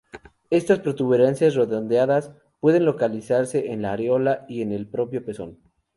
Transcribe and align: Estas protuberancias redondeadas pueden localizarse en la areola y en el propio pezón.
Estas 0.49 0.79
protuberancias 0.79 1.53
redondeadas 1.53 2.31
pueden 2.59 2.85
localizarse 2.85 3.71
en 3.71 3.83
la 3.83 3.91
areola 3.93 4.47
y 4.49 4.63
en 4.63 4.71
el 4.71 4.87
propio 4.87 5.23
pezón. 5.23 5.59